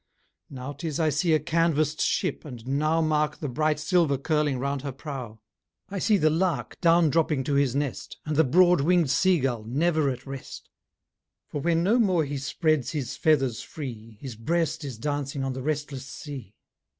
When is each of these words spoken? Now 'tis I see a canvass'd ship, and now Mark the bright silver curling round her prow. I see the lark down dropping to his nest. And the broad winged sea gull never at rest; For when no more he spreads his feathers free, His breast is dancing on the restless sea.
Now 0.49 0.73
'tis 0.73 0.99
I 0.99 1.09
see 1.09 1.31
a 1.35 1.39
canvass'd 1.39 2.01
ship, 2.01 2.43
and 2.43 2.65
now 2.65 3.01
Mark 3.01 3.37
the 3.37 3.47
bright 3.47 3.79
silver 3.79 4.17
curling 4.17 4.57
round 4.57 4.81
her 4.81 4.91
prow. 4.91 5.41
I 5.89 5.99
see 5.99 6.17
the 6.17 6.31
lark 6.31 6.75
down 6.81 7.11
dropping 7.11 7.43
to 7.43 7.53
his 7.53 7.75
nest. 7.75 8.17
And 8.25 8.35
the 8.35 8.43
broad 8.43 8.81
winged 8.81 9.11
sea 9.11 9.37
gull 9.39 9.63
never 9.65 10.09
at 10.09 10.25
rest; 10.25 10.71
For 11.49 11.61
when 11.61 11.83
no 11.83 11.99
more 11.99 12.25
he 12.25 12.39
spreads 12.39 12.93
his 12.93 13.15
feathers 13.15 13.61
free, 13.61 14.17
His 14.19 14.35
breast 14.35 14.83
is 14.83 14.97
dancing 14.97 15.43
on 15.43 15.53
the 15.53 15.61
restless 15.61 16.07
sea. 16.07 16.55